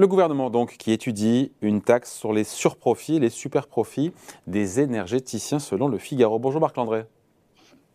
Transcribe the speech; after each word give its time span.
Le 0.00 0.06
gouvernement 0.06 0.48
donc 0.48 0.78
qui 0.78 0.92
étudie 0.92 1.52
une 1.60 1.82
taxe 1.82 2.10
sur 2.10 2.32
les 2.32 2.44
surprofits, 2.44 3.20
les 3.20 3.28
superprofits 3.28 4.14
des 4.46 4.80
énergéticiens 4.80 5.58
selon 5.58 5.88
le 5.88 5.98
Figaro. 5.98 6.38
Bonjour 6.38 6.58
Marc 6.58 6.74
Landré. 6.78 7.04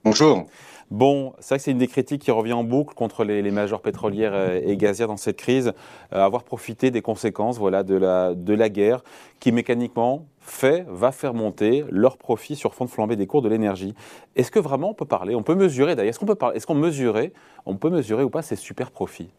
Bonjour. 0.03 0.45
Bon, 0.91 1.33
c'est 1.39 1.47
vrai 1.47 1.57
que 1.57 1.63
c'est 1.63 1.71
une 1.71 1.79
des 1.79 1.87
critiques 1.87 2.21
qui 2.21 2.29
revient 2.29 2.53
en 2.53 2.63
boucle 2.63 2.93
contre 2.93 3.23
les, 3.23 3.41
les 3.41 3.49
majors 3.49 3.81
pétrolières 3.81 4.35
euh, 4.35 4.61
et 4.63 4.77
gazières 4.77 5.07
dans 5.07 5.17
cette 5.17 5.37
crise, 5.37 5.73
euh, 6.13 6.23
avoir 6.23 6.43
profité 6.43 6.91
des 6.91 7.01
conséquences 7.01 7.57
voilà, 7.57 7.81
de, 7.81 7.95
la, 7.95 8.35
de 8.35 8.53
la 8.53 8.69
guerre 8.69 9.03
qui 9.39 9.51
mécaniquement 9.51 10.27
fait, 10.41 10.85
va 10.87 11.11
faire 11.11 11.33
monter 11.33 11.85
leurs 11.89 12.17
profits 12.17 12.55
sur 12.55 12.75
fond 12.75 12.85
de 12.85 12.91
flambée 12.91 13.15
des 13.15 13.25
cours 13.25 13.41
de 13.41 13.49
l'énergie. 13.49 13.95
Est-ce 14.35 14.51
que 14.51 14.59
vraiment 14.59 14.91
on 14.91 14.93
peut 14.93 15.05
parler, 15.05 15.33
on 15.33 15.41
peut 15.41 15.55
mesurer 15.55 15.95
d'ailleurs, 15.95 16.11
est-ce 16.11 16.19
qu'on 16.19 16.27
peut 16.27 16.35
parler, 16.35 16.57
est-ce 16.57 16.67
qu'on 16.67 16.75
mesurer, 16.75 17.33
on 17.65 17.77
peut 17.77 17.89
mesurer 17.89 18.23
ou 18.23 18.29
pas 18.29 18.43
ces 18.43 18.57
super 18.57 18.91
profits 18.91 19.31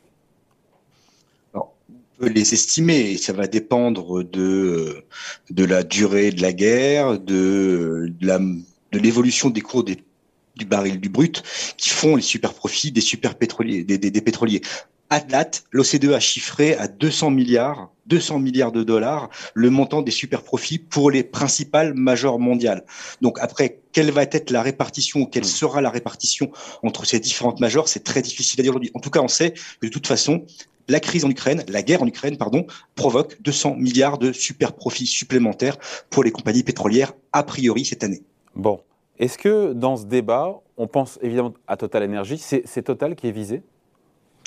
les 2.20 2.54
estimer. 2.54 3.16
Ça 3.16 3.32
va 3.32 3.46
dépendre 3.46 4.22
de, 4.24 5.04
de 5.50 5.64
la 5.64 5.82
durée 5.82 6.30
de 6.30 6.42
la 6.42 6.52
guerre, 6.52 7.18
de, 7.18 8.12
de 8.20 8.98
l'évolution 8.98 9.50
des 9.50 9.60
cours 9.60 9.84
des, 9.84 9.98
du 10.56 10.64
baril 10.64 11.00
du 11.00 11.08
brut, 11.08 11.42
qui 11.76 11.90
font 11.90 12.16
les 12.16 12.22
super 12.22 12.54
profits 12.54 12.92
des 12.92 13.00
super 13.00 13.36
pétroliers, 13.36 13.84
des, 13.84 13.98
des, 13.98 14.20
pétroliers. 14.20 14.62
À 15.08 15.20
date, 15.20 15.64
l'OCDE 15.70 16.12
a 16.12 16.20
chiffré 16.20 16.74
à 16.74 16.88
200 16.88 17.30
milliards, 17.30 17.92
200 18.06 18.40
milliards 18.40 18.72
de 18.72 18.82
dollars 18.82 19.28
le 19.54 19.70
montant 19.70 20.02
des 20.02 20.10
super 20.10 20.42
profits 20.42 20.78
pour 20.78 21.12
les 21.12 21.22
principales 21.22 21.94
majors 21.94 22.40
mondiales. 22.40 22.84
Donc 23.20 23.38
après, 23.40 23.80
quelle 23.92 24.10
va 24.10 24.22
être 24.22 24.50
la 24.50 24.62
répartition 24.62 25.20
ou 25.20 25.26
quelle 25.26 25.44
hmm. 25.44 25.46
sera 25.46 25.80
la 25.80 25.90
répartition 25.90 26.50
entre 26.82 27.04
ces 27.04 27.20
différentes 27.20 27.60
majors 27.60 27.88
C'est 27.88 28.02
très 28.02 28.22
difficile 28.22 28.60
à 28.60 28.62
dire 28.62 28.72
aujourd'hui. 28.72 28.90
En 28.94 29.00
tout 29.00 29.10
cas, 29.10 29.20
on 29.20 29.28
sait 29.28 29.52
que 29.80 29.86
de 29.86 29.92
toute 29.92 30.08
façon, 30.08 30.44
la 30.88 31.00
crise 31.00 31.24
en 31.24 31.30
Ukraine, 31.30 31.64
la 31.68 31.82
guerre 31.82 32.02
en 32.02 32.06
Ukraine, 32.06 32.36
pardon, 32.36 32.66
provoque 32.94 33.40
200 33.42 33.76
milliards 33.76 34.18
de 34.18 34.32
super 34.32 34.72
profits 34.72 35.06
supplémentaires 35.06 35.76
pour 36.10 36.24
les 36.24 36.30
compagnies 36.30 36.62
pétrolières, 36.62 37.12
a 37.32 37.42
priori 37.42 37.84
cette 37.84 38.04
année. 38.04 38.22
Bon. 38.54 38.80
Est-ce 39.18 39.38
que 39.38 39.72
dans 39.72 39.96
ce 39.96 40.04
débat, 40.04 40.60
on 40.76 40.86
pense 40.86 41.18
évidemment 41.22 41.54
à 41.66 41.76
Total 41.76 42.04
Energy, 42.04 42.38
c'est 42.38 42.82
Total 42.82 43.16
qui 43.16 43.28
est 43.28 43.32
visé? 43.32 43.62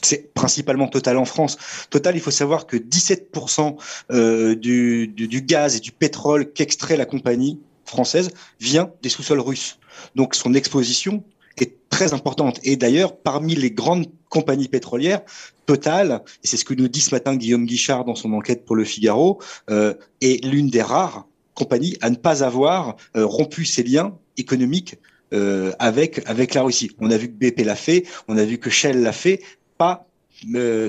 C'est 0.02 0.34
principalement 0.34 0.88
Total 0.88 1.18
en 1.18 1.26
France. 1.26 1.58
Total, 1.90 2.16
il 2.16 2.22
faut 2.22 2.32
savoir 2.32 2.68
que 2.68 2.78
17% 2.78 3.76
euh, 4.12 4.56
du, 4.56 5.08
du, 5.08 5.42
gaz 5.42 5.76
et 5.76 5.80
du 5.80 5.92
pétrole 5.92 6.52
qu'extrait 6.54 6.98
la 6.98 7.06
compagnie 7.06 7.60
française 7.84 8.32
vient 8.60 8.92
des 9.02 9.10
sous-sols 9.10 9.40
russes. 9.40 9.80
Donc 10.16 10.36
son 10.36 10.54
exposition 10.54 11.24
est 11.64 11.76
très 11.90 12.14
importante. 12.14 12.60
Et 12.64 12.76
d'ailleurs, 12.76 13.18
parmi 13.18 13.56
les 13.56 13.72
grandes 13.72 14.08
compagnies 14.30 14.68
pétrolières, 14.68 15.22
Total, 15.70 16.24
et 16.44 16.48
c'est 16.48 16.58
ce 16.58 16.66
que 16.66 16.74
nous 16.74 16.88
dit 16.88 17.00
ce 17.00 17.14
matin 17.14 17.36
Guillaume 17.36 17.68
Guichard 17.68 18.04
dans 18.04 18.16
son 18.16 18.34
enquête 18.34 18.66
pour 18.66 18.76
Le 18.76 18.84
Figaro, 18.84 19.40
euh, 19.70 19.94
est 20.20 20.44
l'une 20.44 20.72
des 20.72 20.82
rares 20.82 21.28
compagnies 21.54 21.96
à 22.02 22.10
ne 22.10 22.16
pas 22.16 22.44
avoir 22.44 22.96
euh, 23.16 23.24
rompu 23.24 23.66
ses 23.66 23.84
liens 23.84 24.18
économiques 24.38 24.96
euh, 25.32 25.72
avec 25.78 26.28
avec 26.28 26.56
la 26.56 26.64
Russie. 26.64 26.90
On 27.00 27.12
a 27.12 27.18
vu 27.18 27.28
que 27.28 27.34
BP 27.34 27.64
l'a 27.64 27.76
fait, 27.76 28.04
on 28.28 28.36
a 28.40 28.46
vu 28.46 28.58
que 28.58 28.72
Shell 28.72 29.00
l'a 29.04 29.12
fait, 29.12 29.44
pas 29.78 30.08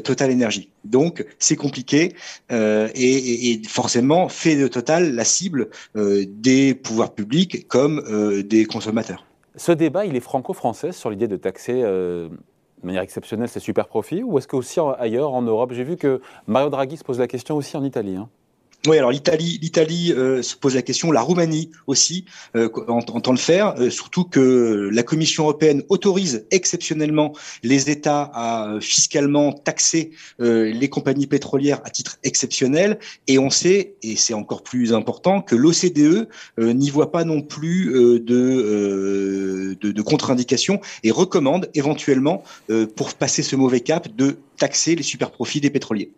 Total 0.03 0.33
Energy. 0.33 0.71
Donc 0.85 1.27
c'est 1.39 1.57
compliqué 1.57 2.15
et, 2.51 3.53
et, 3.53 3.63
forcément 3.69 4.31
fait 4.31 4.57
de 4.57 4.67
Total 4.67 5.15
la 5.15 5.25
cible 5.27 5.69
des 5.95 6.75
pouvoirs 6.75 7.15
publics 7.15 7.69
comme 7.69 8.43
des 8.45 8.65
consommateurs. 8.65 9.27
Ce 9.57 9.73
débat, 9.73 10.05
il 10.07 10.17
est 10.17 10.21
franco-français 10.21 10.93
sur 10.93 11.11
l'idée 11.11 11.29
de 11.29 11.37
taxer 11.37 11.83
euh, 11.83 12.29
de 12.29 12.87
manière 12.87 13.03
exceptionnelle 13.03 13.49
ces 13.49 13.61
super 13.61 13.89
profits 13.89 14.23
ou 14.23 14.39
est-ce 14.39 14.49
qu'aussi 14.49 14.81
ailleurs 14.99 15.35
en 15.35 15.43
Europe? 15.43 15.73
J'ai 15.73 15.85
vu 15.85 15.97
que 15.97 16.21
Mario 16.47 16.71
Draghi 16.71 16.97
se 16.97 17.05
pose 17.05 17.19
la 17.19 17.27
question 17.27 17.57
aussi 17.57 17.77
en 17.77 17.85
Italie. 17.85 18.17
Hein. 18.17 18.29
Oui, 18.87 18.97
alors 18.97 19.11
l'Italie, 19.11 19.59
l'Italie 19.61 20.11
euh, 20.13 20.41
se 20.41 20.57
pose 20.57 20.75
la 20.75 20.81
question, 20.81 21.13
la 21.13 21.21
Roumanie 21.21 21.71
aussi 21.87 22.25
euh, 22.57 22.71
entend 22.89 23.33
le 23.33 23.37
faire, 23.37 23.75
euh, 23.79 23.91
surtout 23.91 24.25
que 24.25 24.89
la 24.91 25.03
Commission 25.03 25.43
européenne 25.43 25.83
autorise 25.91 26.47
exceptionnellement 26.51 27.35
les 27.63 27.91
États 27.91 28.31
à 28.33 28.79
fiscalement 28.81 29.53
taxer 29.53 30.13
les 30.39 30.89
compagnies 30.89 31.27
pétrolières 31.27 31.81
à 31.85 31.91
titre 31.91 32.19
exceptionnel, 32.23 32.99
et 33.27 33.39
on 33.39 33.51
sait, 33.51 33.97
et 34.03 34.17
c'est 34.17 34.35
encore 34.35 34.63
plus 34.63 34.95
important, 34.95 35.43
que 35.43 35.55
l'OCDE 35.55 36.29
n'y 36.59 36.91
voit 36.91 37.13
pas 37.13 37.25
non 37.25 37.43
plus 37.43 37.93
de, 37.93 39.77
de, 39.79 39.93
de 39.93 40.03
contre-indication 40.03 40.81
et 41.05 41.11
recommande 41.11 41.69
éventuellement, 41.75 42.43
pour 42.97 43.15
passer 43.15 43.43
ce 43.43 43.57
mauvais 43.57 43.81
cap, 43.81 44.09
de 44.15 44.39
taxer 44.57 44.95
les 44.95 45.03
super 45.03 45.31
profits 45.31 45.61
des 45.61 45.71
pétroliers. 45.71 46.11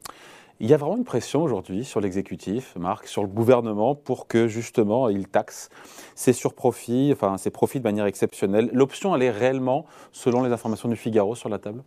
Il 0.60 0.70
y 0.70 0.74
a 0.74 0.76
vraiment 0.76 0.96
une 0.96 1.04
pression 1.04 1.42
aujourd'hui 1.42 1.84
sur 1.84 2.00
l'exécutif, 2.00 2.76
Marc, 2.76 3.08
sur 3.08 3.22
le 3.22 3.28
gouvernement, 3.28 3.94
pour 3.94 4.28
que 4.28 4.46
justement 4.46 5.08
il 5.08 5.26
taxe 5.26 5.70
ces 6.14 6.32
surprofits, 6.32 7.10
enfin 7.12 7.36
ces 7.36 7.50
profits 7.50 7.78
de 7.80 7.84
manière 7.84 8.06
exceptionnelle. 8.06 8.70
L'option, 8.72 9.14
elle 9.16 9.22
est 9.22 9.30
réellement, 9.30 9.86
selon 10.12 10.42
les 10.42 10.52
informations 10.52 10.88
du 10.88 10.96
Figaro, 10.96 11.34
sur 11.34 11.48
la 11.48 11.58
table? 11.58 11.82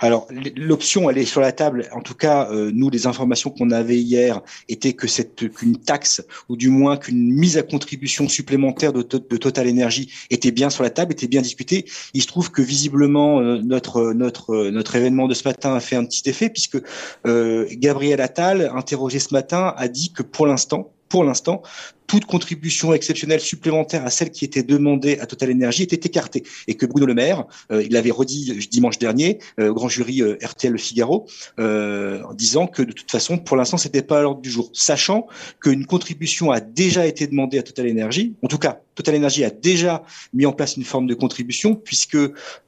Alors 0.00 0.26
l'option, 0.56 1.10
elle 1.10 1.18
est 1.18 1.24
sur 1.24 1.40
la 1.40 1.52
table. 1.52 1.88
En 1.92 2.00
tout 2.00 2.14
cas, 2.14 2.48
euh, 2.50 2.70
nous, 2.74 2.90
les 2.90 3.06
informations 3.06 3.50
qu'on 3.50 3.70
avait 3.70 3.98
hier 3.98 4.40
étaient 4.68 4.92
que 4.92 5.06
cette 5.06 5.52
qu'une 5.52 5.76
taxe 5.76 6.22
ou 6.48 6.56
du 6.56 6.68
moins 6.68 6.96
qu'une 6.96 7.32
mise 7.32 7.56
à 7.58 7.62
contribution 7.62 8.28
supplémentaire 8.28 8.92
de, 8.92 9.02
Total 9.02 9.68
Energy 9.68 10.10
était 10.30 10.50
bien 10.50 10.70
sur 10.70 10.82
la 10.82 10.90
table, 10.90 11.12
était 11.12 11.28
bien 11.28 11.42
discutée. 11.42 11.84
Il 12.12 12.22
se 12.22 12.26
trouve 12.26 12.50
que 12.50 12.62
visiblement 12.62 13.40
euh, 13.40 13.60
notre 13.62 14.96
événement 14.96 15.28
de 15.28 15.34
ce 15.34 15.46
matin 15.46 15.74
a 15.74 15.80
fait 15.80 15.96
un 15.96 16.04
petit 16.04 16.28
effet 16.28 16.50
puisque 16.50 16.78
euh, 17.26 17.66
Gabriel 17.72 18.20
Attal, 18.20 18.70
interrogé 18.74 19.18
ce 19.18 19.32
matin, 19.32 19.74
a 19.76 19.88
dit 19.88 20.12
que 20.12 20.22
pour 20.22 20.46
l'instant, 20.46 20.92
pour 21.08 21.24
l'instant, 21.24 21.62
toute 22.06 22.26
contribution 22.26 22.92
exceptionnelle 22.92 23.40
supplémentaire 23.40 24.04
à 24.04 24.10
celle 24.10 24.30
qui 24.30 24.44
était 24.44 24.62
demandée 24.62 25.18
à 25.18 25.26
Total 25.26 25.50
Energy 25.50 25.82
était 25.82 26.08
écartée 26.08 26.44
et 26.68 26.74
que 26.74 26.86
Bruno 26.86 27.06
Le 27.06 27.14
Maire, 27.14 27.44
euh, 27.72 27.82
il 27.82 27.92
l'avait 27.92 28.10
redit 28.10 28.68
dimanche 28.70 28.98
dernier 28.98 29.38
euh, 29.58 29.70
au 29.70 29.74
grand 29.74 29.88
jury 29.88 30.22
euh, 30.22 30.36
RTL 30.42 30.72
Le 30.72 30.78
Figaro, 30.78 31.26
en 31.58 32.34
disant 32.34 32.66
que 32.66 32.82
de 32.82 32.92
toute 32.92 33.10
façon, 33.10 33.38
pour 33.38 33.56
l'instant, 33.56 33.76
c'était 33.76 34.02
pas 34.02 34.18
à 34.18 34.22
l'ordre 34.22 34.40
du 34.40 34.50
jour, 34.50 34.70
sachant 34.72 35.26
qu'une 35.60 35.86
contribution 35.86 36.50
a 36.50 36.60
déjà 36.60 37.06
été 37.06 37.26
demandée 37.26 37.58
à 37.58 37.62
Total 37.62 37.88
Energy. 37.90 38.34
En 38.42 38.48
tout 38.48 38.58
cas, 38.58 38.80
Total 38.94 39.16
Energy 39.16 39.44
a 39.44 39.50
déjà 39.50 40.02
mis 40.32 40.46
en 40.46 40.52
place 40.52 40.76
une 40.76 40.84
forme 40.84 41.06
de 41.06 41.14
contribution 41.14 41.74
puisque 41.74 42.16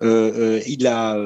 il 0.00 0.86
a 0.86 1.16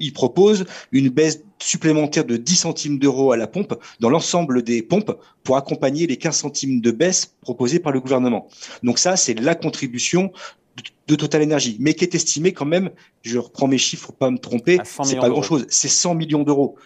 il 0.00 0.12
propose 0.12 0.64
une 0.92 1.08
baisse 1.08 1.40
supplémentaire 1.60 2.24
de 2.24 2.36
10 2.36 2.56
centimes 2.56 2.98
d'euros 2.98 3.32
à 3.32 3.36
la 3.36 3.46
pompe 3.46 3.74
dans 4.00 4.10
l'ensemble 4.10 4.62
des 4.62 4.82
pompes 4.82 5.18
pour 5.42 5.56
accompagner 5.56 6.06
les 6.06 6.16
15 6.16 6.36
centimes 6.36 6.77
de 6.80 6.90
baisse 6.90 7.34
proposés 7.40 7.78
par 7.78 7.92
le 7.92 8.00
gouvernement. 8.00 8.48
Donc 8.82 8.98
ça, 8.98 9.16
c'est 9.16 9.34
la 9.34 9.54
contribution 9.54 10.32
de 11.08 11.14
Total 11.14 11.42
Energy, 11.42 11.76
mais 11.80 11.94
qui 11.94 12.04
est 12.04 12.14
estimée 12.14 12.52
quand 12.52 12.66
même, 12.66 12.90
je 13.22 13.38
reprends 13.38 13.66
mes 13.66 13.78
chiffres 13.78 14.06
pour 14.06 14.16
pas 14.16 14.30
me 14.30 14.38
tromper, 14.38 14.78
c'est 14.84 15.18
pas 15.18 15.30
grand 15.30 15.42
chose, 15.42 15.66
c'est 15.68 15.88
100 15.88 16.14
millions 16.14 16.42
d'euros. 16.42 16.76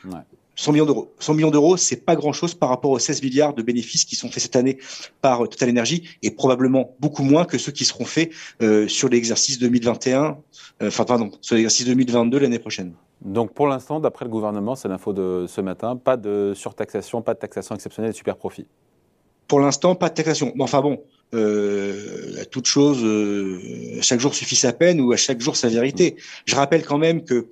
100 0.55 0.73
millions 0.73 0.87
d'euros. 0.87 1.13
100 1.19 1.35
millions 1.35 1.51
d'euros, 1.51 1.77
c'est 1.77 2.05
pas 2.05 2.15
grand 2.15 2.33
chose 2.33 2.55
par 2.55 2.69
rapport 2.69 2.91
aux 2.91 2.99
16 2.99 3.23
milliards 3.23 3.55
de 3.55 3.63
bénéfices 3.63 4.05
qui 4.05 4.17
sont 4.17 4.29
faits 4.29 4.43
cette 4.43 4.57
année 4.57 4.79
par 5.21 5.41
Total 5.49 5.71
Energy 5.71 6.09
et 6.23 6.31
probablement 6.31 6.95
beaucoup 7.01 7.25
moins 7.25 7.45
que 7.45 7.59
ceux 7.59 7.73
qui 7.73 7.85
seront 7.85 8.05
faits 8.05 8.31
euh, 8.61 8.87
sur 8.87 9.09
l'exercice 9.09 9.59
2021, 9.59 10.39
euh, 10.83 10.89
enfin 10.89 11.05
pardon, 11.05 11.31
sur 11.41 11.57
l'exercice 11.57 11.87
2022 11.87 12.39
l'année 12.39 12.59
prochaine. 12.59 12.93
Donc 13.23 13.55
pour 13.55 13.67
l'instant, 13.67 14.01
d'après 14.01 14.25
le 14.25 14.31
gouvernement, 14.31 14.75
c'est 14.75 14.89
l'info 14.89 15.13
de 15.13 15.47
ce 15.49 15.61
matin, 15.61 15.97
pas 15.97 16.17
de 16.17 16.53
surtaxation, 16.55 17.23
pas 17.23 17.35
de 17.35 17.39
taxation 17.39 17.75
exceptionnelle 17.75 18.11
des 18.11 18.17
super 18.17 18.37
profits. 18.37 18.67
Pour 19.49 19.61
l'instant, 19.61 19.95
pas 19.95 20.09
de 20.09 20.15
taxation. 20.15 20.55
Enfin 20.59 20.81
bon, 20.81 21.03
euh, 21.35 22.41
à 22.41 22.45
toute 22.45 22.67
chose, 22.67 23.03
euh, 23.03 23.59
chaque 24.03 24.21
jour 24.21 24.35
suffit 24.35 24.57
sa 24.57 24.73
peine 24.73 25.01
ou 25.01 25.13
à 25.13 25.17
chaque 25.17 25.41
jour 25.41 25.57
sa 25.57 25.69
vérité. 25.69 26.17
Je 26.45 26.55
rappelle 26.55 26.85
quand 26.85 26.99
même 26.99 27.25
que 27.25 27.47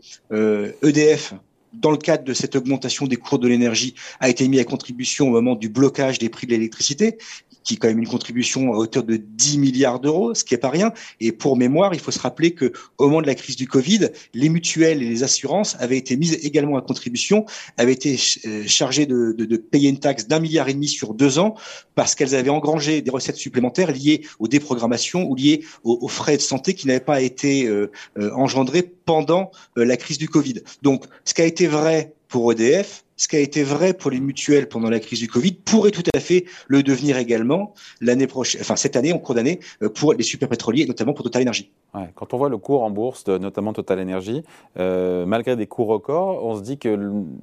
EDF, 0.83 1.33
euh, 1.33 1.37
e 1.37 1.39
dans 1.73 1.91
le 1.91 1.97
cadre 1.97 2.25
de 2.25 2.35
cette 2.35 2.57
augmentation 2.57 3.07
des 3.07 3.17
cours 3.17 3.39
de 3.39 3.49
l'énergie, 3.49 3.95
a 4.19 4.29
été 4.29 4.49
mis 4.49 4.59
à 4.59 4.65
contribution 4.65 5.29
au 5.29 5.31
moment 5.31 5.55
du 5.55 5.69
blocage 5.69 6.19
des 6.19 6.29
prix 6.29 6.47
de 6.47 6.53
l'électricité 6.53 7.17
qui 7.63 7.75
est 7.75 7.77
quand 7.77 7.89
même 7.89 7.99
une 7.99 8.09
contribution 8.09 8.73
à 8.73 8.77
hauteur 8.77 9.03
de 9.03 9.17
10 9.17 9.59
milliards 9.59 10.01
d'euros, 10.01 10.35
ce 10.35 10.45
qui 10.45 10.55
est 10.55 10.59
pas 10.59 10.71
rien. 10.71 10.93
Et 11.21 11.33
pour 11.33 11.57
mémoire, 11.57 11.95
il 11.95 12.01
faut 12.01 12.11
se 12.11 12.19
rappeler 12.19 12.53
que 12.53 12.73
au 12.99 13.07
moment 13.07 13.23
de 13.23 13.27
la 13.27 13.35
crise 13.35 13.57
du 13.57 13.67
Covid, 13.67 14.09
les 14.35 14.49
mutuelles 14.49 15.03
et 15.03 15.09
les 15.09 15.23
assurances 15.23 15.77
avaient 15.79 15.99
été 15.99 16.17
mises 16.17 16.39
également 16.43 16.77
à 16.77 16.83
contribution, 16.83 17.45
avaient 17.77 17.93
été 17.93 18.19
euh, 18.47 18.65
chargées 18.67 19.07
de, 19.07 19.35
de, 19.37 19.45
de 19.45 19.57
payer 19.57 19.89
une 19.89 19.99
taxe 19.99 20.27
d'un 20.27 20.41
milliard 20.41 20.69
et 20.69 20.75
demi 20.75 20.89
sur 20.89 21.15
deux 21.15 21.39
ans 21.39 21.55
parce 21.95 22.15
qu'elles 22.15 22.35
avaient 22.35 22.51
engrangé 22.51 23.03
des 23.03 23.11
recettes 23.11 23.37
supplémentaires 23.37 23.93
liées 23.93 24.23
aux 24.39 24.49
déprogrammations 24.49 25.25
ou 25.29 25.35
liées 25.35 25.65
aux, 25.85 26.09
frais 26.09 26.37
de 26.37 26.43
santé 26.43 26.75
qui 26.75 26.87
n'avaient 26.87 27.01
pas 27.01 27.21
été 27.21 27.67
euh, 27.67 27.91
euh, 28.19 28.31
engendrés 28.35 28.83
pendant 28.83 29.51
la 29.77 29.97
crise 29.97 30.19
du 30.19 30.29
Covid. 30.29 30.63
Donc, 30.83 31.05
ce 31.25 31.35
qui 31.35 31.43
a 31.43 31.45
été 31.45 31.67
vrai 31.67 32.15
pour 32.31 32.53
EDF, 32.53 33.05
ce 33.17 33.29
qui 33.29 33.37
a 33.37 33.41
été 33.41 33.63
vrai 33.63 33.93
pour 33.93 34.11
les 34.11 34.21
mutuelles 34.21 34.69
pendant 34.69 34.89
la 34.89 35.01
crise 35.01 35.19
du 35.19 35.29
Covid 35.29 35.53
pourrait 35.53 35.91
tout 35.91 36.05
à 36.15 36.21
fait 36.21 36.47
le 36.69 36.83
devenir 36.83 37.19
également 37.19 37.75
l'année 38.01 38.27
prochaine, 38.27 38.63
enfin 38.63 38.77
cette 38.77 38.97
année, 38.97 39.13
en 39.13 39.19
cours 39.19 39.35
d'année, 39.35 39.61
euh, 39.83 39.91
pour 39.91 40.15
les 40.15 40.23
super 40.23 40.49
pétroliers, 40.49 40.87
notamment 40.87 41.13
pour 41.13 41.25
Total 41.25 41.43
Energy. 41.43 41.71
Quand 42.15 42.33
on 42.33 42.39
voit 42.39 42.49
le 42.49 42.57
cours 42.57 42.83
en 42.83 42.91
bourse, 42.91 43.25
de, 43.25 43.37
notamment 43.37 43.73
Total 43.73 44.01
Energy, 44.01 44.45
euh, 44.79 45.27
malgré 45.27 45.57
des 45.57 45.67
cours 45.67 45.89
records, 45.89 46.43
on 46.45 46.57
se 46.57 46.63
dit 46.63 46.79
que 46.79 46.97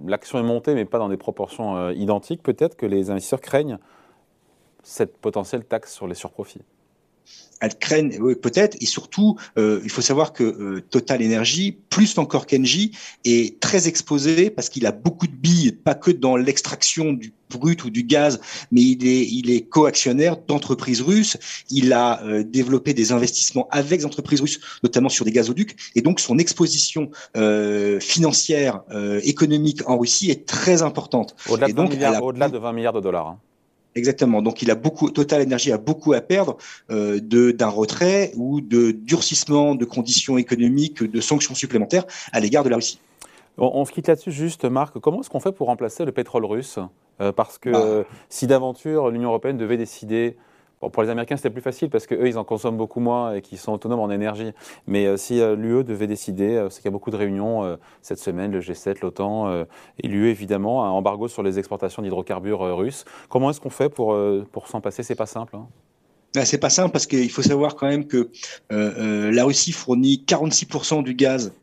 l'action 0.08 0.40
est 0.40 0.44
montée, 0.44 0.74
mais 0.74 0.86
pas 0.86 1.00
dans 1.00 1.10
des 1.10 1.18
proportions 1.18 1.76
euh, 1.76 1.94
identiques. 1.94 2.42
Peut-être 2.42 2.78
que 2.78 2.86
les 2.86 3.12
investisseurs 3.12 3.42
craignent 3.42 3.78
cette 4.84 5.18
potentielle 5.18 5.66
taxe 5.66 5.94
sur 5.94 6.08
les 6.08 6.16
surprofits 6.16 6.64
elles 7.62 7.78
craignent 7.78 8.18
peut-être. 8.36 8.78
Et 8.82 8.86
surtout 8.86 9.38
euh, 9.58 9.82
il 9.84 9.90
faut 9.90 10.02
savoir 10.02 10.34
que 10.34 10.44
euh, 10.44 10.84
Total 10.90 11.24
Energy 11.24 11.78
plus 11.90 12.18
encore 12.18 12.46
qu'Engie 12.46 12.92
est 13.26 13.60
très 13.60 13.88
exposé 13.88 14.50
parce 14.50 14.70
qu'il 14.70 14.86
a 14.86 14.92
beaucoup 14.92 15.28
de 15.28 15.36
billes 15.36 15.72
pas 15.72 15.96
que 15.96 16.12
dans 16.12 16.36
l'extraction 16.36 17.14
du 17.14 17.34
brut 17.50 17.86
ou 17.86 17.90
du 17.90 18.04
gaz 18.04 18.40
mais 18.72 18.82
il 18.82 19.08
est 19.08 19.26
il 19.26 19.52
est 19.52 19.62
coactionnaire 19.62 20.38
d'entreprises 20.38 21.02
russes. 21.02 21.38
Il 21.70 21.94
a 21.94 22.24
euh, 22.24 22.44
développé 22.44 22.94
des 22.94 23.12
investissements 23.12 23.68
avec 23.72 24.00
des 24.00 24.06
entreprises 24.06 24.42
russes 24.42 24.60
notamment 24.84 25.10
sur 25.10 25.26
des 25.26 25.32
gazoducs. 25.32 25.76
Et 25.96 26.02
donc 26.02 26.20
son 26.20 26.38
exposition 26.38 27.10
financière 28.00 28.82
économique 29.24 29.88
en 29.88 29.98
Russie 29.98 30.32
est 30.32 30.46
très 30.46 30.82
importante. 30.82 31.36
Au-delà 31.50 31.68
de, 31.68 32.22
au-delà 32.22 32.50
de 32.50 32.58
20 32.58 32.74
milliards 32.74 32.94
de 32.94 33.02
dollars 33.02 33.28
hein. 33.28 33.40
Exactement. 33.98 34.44
Donc, 34.44 34.62
il 34.62 34.70
a 34.70 34.76
beaucoup, 34.76 35.10
Total 35.10 35.42
Energy 35.42 35.72
a 35.72 35.80
beaucoup 35.80 36.14
à 36.14 36.22
perdre 36.22 36.58
euh, 36.92 37.20
de 37.20 37.50
d'un 37.50 37.68
retrait 37.68 38.32
ou 38.36 38.62
de 38.62 38.92
durcissement 38.92 39.74
de 39.74 39.86
conditions 39.86 40.38
économiques, 40.38 41.04
de 41.04 41.20
sanctions 41.20 41.56
supplémentaires 41.56 42.06
à 42.32 42.40
l'égard 42.40 42.64
de 42.64 42.70
la 42.70 42.76
Russie. 42.76 43.00
On, 43.58 43.84
se 43.86 43.92
quitte 43.92 44.08
là-dessus 44.08 44.32
juste, 44.32 44.66
Marc. 44.66 45.00
Comment 45.00 45.22
est-ce 45.22 45.32
qu'on 45.32 45.40
fait 45.40 45.52
pour 45.52 45.66
remplacer 45.66 46.06
le 46.06 46.12
pétrole 46.12 46.46
russe? 46.46 46.78
Euh, 47.22 47.32
Parce 47.32 47.58
que 47.58 47.72
bah. 47.72 48.08
si 48.30 48.46
d'aventure 48.46 49.10
l'Union 49.10 49.30
européenne 49.30 49.58
devait 49.58 49.78
décider 49.78 50.38
pour 50.80 51.02
les 51.02 51.10
Américains, 51.10 51.38
c'était 51.38 51.50
plus 51.50 51.62
facile 51.62 51.90
parce 51.90 52.06
qu'eux, 52.06 52.28
ils 52.28 52.38
en 52.38 52.44
consomment 52.44 52.78
beaucoup 52.78 53.00
moins 53.00 53.34
et 53.34 53.42
qu'ils 53.42 53.58
sont 53.58 53.74
autonomes 53.74 54.00
en 54.00 54.12
énergie. 54.12 54.52
Mais 54.86 55.08
euh, 55.08 55.18
si 55.18 55.42
euh, 55.42 55.56
l'UE 55.56 55.84
devait 55.84 56.08
décider, 56.08 56.56
euh, 56.56 56.70
c'est 56.70 56.78
qu'il 56.82 56.86
y 56.86 56.90
a 56.90 56.92
beaucoup 56.92 57.12
de 57.12 57.16
réunions 57.16 57.78
cette 58.02 58.20
semaine, 58.20 58.52
le 58.52 58.60
G7, 58.60 59.02
l'OTAN 59.02 59.66
et 60.04 60.08
l'UE, 60.08 60.30
évidemment, 60.30 60.86
un 60.86 60.90
embargo 60.90 61.28
sur 61.28 61.44
les 61.44 61.60
exportations 61.60 62.02
d'hydrocarbures 62.02 62.78
russes. 62.78 63.06
Comment 63.30 63.50
est-ce 63.50 63.60
qu'on 63.60 63.70
fait 63.70 63.90
pour, 63.90 64.18
pour 64.52 64.68
s'en 64.68 64.82
passer? 64.82 65.04
C'est 65.04 65.16
pas 65.16 65.26
simple. 65.26 65.56
Hein 65.56 65.68
ben, 66.34 66.46
c'est 66.46 66.58
pas 66.58 66.70
simple 66.70 66.92
parce 66.92 67.08
qu'il 67.08 67.30
faut 67.32 67.42
savoir 67.42 67.76
quand 67.76 67.88
même 67.88 68.06
que 68.06 68.30
la 68.70 69.44
Russie 69.44 69.72
fournit 69.72 70.24
46% 70.28 71.04
du 71.04 71.14
gaz 71.14 71.54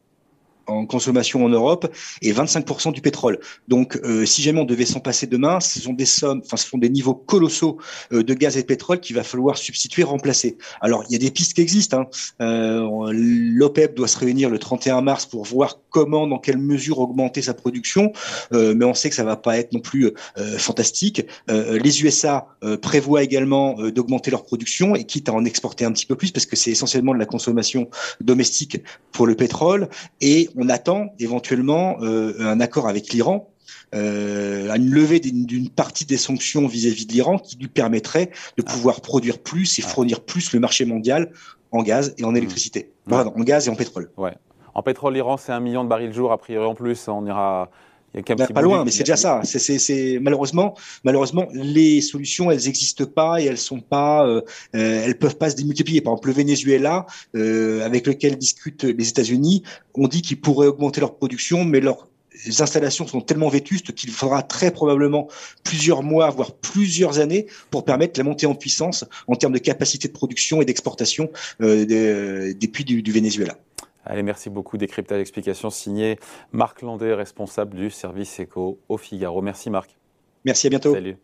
en 0.67 0.87
consommation 0.87 1.45
en 1.45 1.49
Europe 1.49 1.93
et 2.23 2.33
25% 2.33 2.93
du 2.93 3.01
pétrole. 3.01 3.39
Donc, 3.69 3.99
euh, 4.05 4.25
si 4.27 4.43
jamais 4.43 4.61
on 4.61 4.65
devait 4.65 4.87
s'en 4.87 5.01
passer 5.01 5.27
demain, 5.27 5.61
ce 5.61 5.81
sont 5.81 5.93
des 5.93 6.05
sommes, 6.05 6.43
enfin, 6.45 6.57
ce 6.57 6.69
sont 6.69 6.79
des 6.79 6.91
niveaux 6.91 7.15
colossaux 7.15 7.79
euh, 8.13 8.23
de 8.23 8.35
gaz 8.35 8.57
et 8.57 8.63
de 8.63 8.67
pétrole 8.67 9.01
qu'il 9.01 9.17
va 9.17 9.23
falloir 9.23 9.57
substituer, 9.57 10.03
remplacer. 10.03 10.57
Alors, 10.81 11.05
il 11.09 11.13
y 11.13 11.17
a 11.17 11.19
des 11.19 11.31
pistes 11.31 11.55
qui 11.55 11.61
existent. 11.61 12.01
Hein. 12.01 12.07
Euh, 12.41 13.13
L'OPEP 13.13 13.95
doit 13.95 14.09
se 14.09 14.19
réunir 14.19 14.51
le 14.51 14.59
31 14.59 15.01
mars 15.01 15.27
pour 15.27 15.45
voir 15.45 15.81
comment, 15.91 16.27
dans 16.27 16.39
quelle 16.39 16.59
mesure 16.59 16.99
augmenter 16.99 17.43
sa 17.43 17.55
production, 17.55 18.13
euh, 18.53 18.75
mais 18.77 18.85
on 18.85 18.95
sait 18.95 19.11
que 19.11 19.17
ça 19.17 19.25
va 19.25 19.37
pas 19.37 19.59
être 19.59 19.73
non 19.73 19.81
plus 19.81 20.13
euh, 20.39 20.59
fantastique. 20.59 21.23
les 21.49 22.03
USA 22.03 22.47
prévoient 22.83 23.23
également 23.23 23.75
d'augmenter 23.91 24.31
leur 24.31 24.45
production 24.45 24.95
et 24.95 25.05
quitte 25.05 25.29
à 25.29 25.33
en 25.33 25.45
exporter 25.45 25.85
un 25.85 25.93
petit 25.93 26.07
peu 26.07 26.17
plus 26.17 26.31
parce 26.31 26.47
que 26.47 26.57
c'est 26.57 26.71
essentiellement 26.71 27.13
de 27.13 27.19
la 27.19 27.27
consommation 27.27 27.89
domestique 28.21 28.79
pour 29.13 29.27
le 29.27 29.35
pétrole 29.35 29.89
et 30.21 30.49
on 30.57 30.69
attend 30.69 31.15
éventuellement 31.19 31.97
euh, 32.01 32.35
un 32.41 32.61
accord 32.61 32.89
avec 32.89 33.13
l'Iran 33.13 33.51
euh, 33.95 34.71
à 34.71 34.77
une 34.77 34.91
levée 34.91 35.21
d'une 35.21 35.71
partie 35.71 36.05
des 36.05 36.17
sanctions 36.17 36.67
vis-à-vis 36.67 37.07
de 37.07 37.13
l'Iran 37.13 37.39
qui 37.39 37.57
lui 37.57 37.69
permettrait 37.69 38.31
de 38.57 38.65
ah. 38.67 38.71
pouvoir 38.71 39.01
produire 39.01 39.39
plus 39.39 39.79
et 39.79 39.83
ah. 39.85 39.89
fournir 39.89 40.21
plus 40.21 40.53
le 40.53 40.61
marché 40.61 40.85
mondial 40.85 41.31
en 41.71 41.83
gaz 41.83 42.15
et 42.19 42.25
en 42.25 42.33
mmh. 42.33 42.37
électricité. 42.37 42.93
en 43.11 43.31
gaz 43.41 43.67
et 43.67 43.71
en 43.71 43.75
pétrole. 43.75 44.11
Ouais. 44.17 44.35
En 44.75 44.83
pétrole, 44.83 45.15
l'Iran, 45.15 45.37
c'est 45.37 45.53
un 45.53 45.61
million 45.61 45.85
de 45.85 45.89
barils 45.89 46.09
le 46.09 46.13
jour. 46.13 46.33
A 46.33 46.39
priori, 46.39 46.67
en 46.67 46.75
plus, 46.75 47.07
on 47.09 47.25
ira 47.27 47.71
bah, 48.15 48.47
pas 48.47 48.63
loin, 48.63 48.85
mais 48.85 48.91
c'est 48.91 49.03
déjà 49.03 49.17
ça. 49.17 49.41
C'est 49.45 50.19
malheureusement, 50.21 50.75
malheureusement, 51.05 51.49
les 51.53 52.01
solutions, 52.01 52.51
elles 52.51 52.65
n'existent 52.65 53.07
pas 53.07 53.41
et 53.41 53.47
elles 53.47 53.59
sont 53.59 53.81
pas, 53.81 54.27
euh, 54.27 54.41
euh, 54.77 55.03
elles 55.05 55.19
peuvent 55.19 55.37
pas 55.37 55.51
se 55.51 55.57
démultiplier. 55.57 56.01
Par 56.01 56.13
exemple, 56.13 56.29
le 56.29 56.35
Venezuela, 56.35 57.07
euh, 57.35 57.85
avec 57.85 58.07
lequel 58.07 58.37
discutent 58.37 58.85
les 58.85 59.09
États-Unis, 59.09 59.63
on 59.95 60.09
dit 60.09 60.23
qu'ils 60.23 60.41
pourraient 60.41 60.69
augmenter 60.69 61.01
leur 61.01 61.17
production, 61.17 61.65
mais 61.65 61.81
leurs 61.81 62.09
installations 62.61 63.07
sont 63.07 63.21
tellement 63.21 63.49
vétustes 63.49 63.93
qu'il 63.95 64.11
faudra 64.11 64.43
très 64.43 64.71
probablement 64.71 65.29
plusieurs 65.63 66.03
mois, 66.03 66.31
voire 66.31 66.53
plusieurs 66.53 67.19
années, 67.19 67.47
pour 67.71 67.85
permettre 67.85 68.19
la 68.19 68.25
montée 68.25 68.47
en 68.47 68.55
puissance 68.55 69.05
en 69.29 69.37
termes 69.37 69.53
de 69.53 69.59
capacité 69.59 70.09
de 70.09 70.13
production 70.13 70.61
et 70.61 70.65
d'exportation 70.65 71.31
des, 71.61 72.71
puits 72.73 72.85
du 72.85 73.13
Venezuela. 73.13 73.57
Allez, 74.05 74.23
merci 74.23 74.51
beaucoup. 74.51 74.77
Décryptage 74.77 75.21
explication 75.21 75.71
signé 75.71 76.19
Marc 76.53 76.83
Landais, 76.83 77.15
responsable 77.15 77.77
du 77.77 77.91
service 77.91 78.39
éco 78.39 78.79
au 78.89 78.97
Figaro. 78.97 79.43
Merci 79.43 79.71
Marc. 79.71 79.97
Merci, 80.45 80.67
à 80.67 80.71
bientôt. 80.71 80.93
Salut. 80.93 81.17